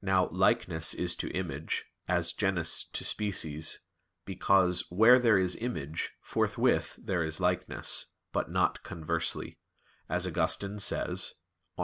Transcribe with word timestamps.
Now, 0.00 0.30
"likeness" 0.30 0.94
is 0.94 1.14
to 1.16 1.28
"image" 1.32 1.84
as 2.08 2.32
genus 2.32 2.84
to 2.90 3.04
species: 3.04 3.80
because, 4.24 4.86
"where 4.90 5.18
there 5.18 5.36
is 5.36 5.56
image, 5.56 6.12
forthwith 6.22 6.94
there 6.98 7.22
is 7.22 7.38
likeness, 7.38 8.06
but 8.32 8.50
not 8.50 8.82
conversely" 8.82 9.58
as 10.08 10.26
Augustine 10.26 10.78
says 10.78 11.34
(QQ. 11.36 11.40